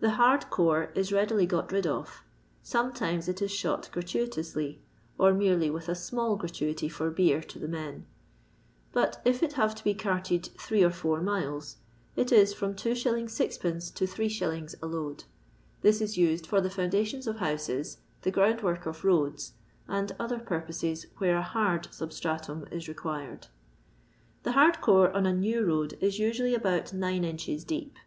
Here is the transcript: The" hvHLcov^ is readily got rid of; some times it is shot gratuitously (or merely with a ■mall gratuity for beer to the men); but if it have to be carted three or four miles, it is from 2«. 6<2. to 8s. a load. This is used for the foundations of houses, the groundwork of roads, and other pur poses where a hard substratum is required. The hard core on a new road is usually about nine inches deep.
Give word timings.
The" 0.00 0.08
hvHLcov^ 0.12 0.96
is 0.96 1.12
readily 1.12 1.44
got 1.44 1.70
rid 1.70 1.86
of; 1.86 2.22
some 2.62 2.94
times 2.94 3.28
it 3.28 3.42
is 3.42 3.50
shot 3.52 3.90
gratuitously 3.92 4.80
(or 5.18 5.34
merely 5.34 5.68
with 5.68 5.86
a 5.90 5.92
■mall 5.92 6.38
gratuity 6.38 6.88
for 6.88 7.10
beer 7.10 7.42
to 7.42 7.58
the 7.58 7.68
men); 7.68 8.06
but 8.94 9.20
if 9.26 9.42
it 9.42 9.52
have 9.52 9.74
to 9.74 9.84
be 9.84 9.92
carted 9.92 10.46
three 10.58 10.82
or 10.82 10.88
four 10.88 11.20
miles, 11.20 11.76
it 12.16 12.32
is 12.32 12.54
from 12.54 12.74
2«. 12.74 12.92
6<2. 12.92 13.94
to 13.94 14.04
8s. 14.06 14.74
a 14.82 14.86
load. 14.86 15.24
This 15.82 16.00
is 16.00 16.16
used 16.16 16.46
for 16.46 16.62
the 16.62 16.70
foundations 16.70 17.26
of 17.26 17.36
houses, 17.36 17.98
the 18.22 18.30
groundwork 18.30 18.86
of 18.86 19.04
roads, 19.04 19.52
and 19.86 20.10
other 20.18 20.38
pur 20.38 20.62
poses 20.62 21.04
where 21.18 21.36
a 21.36 21.42
hard 21.42 21.88
substratum 21.92 22.66
is 22.70 22.88
required. 22.88 23.48
The 24.42 24.52
hard 24.52 24.80
core 24.80 25.12
on 25.14 25.26
a 25.26 25.34
new 25.34 25.62
road 25.66 25.98
is 26.00 26.18
usually 26.18 26.54
about 26.54 26.94
nine 26.94 27.24
inches 27.24 27.62
deep. 27.64 27.98